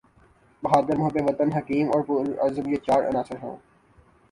[0.63, 3.57] بہادر، محب وطن، حکیم اور پرعزم یہ چار عناصر ہوں۔